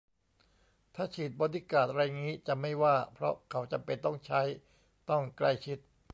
[0.95, 4.41] ถ้าฉีดบอดี้การ์ดไรงี้จะไม่ว่า เพราะเขาจำเป็นต้องใช้
[5.09, 5.77] ต้องใกล้ชิด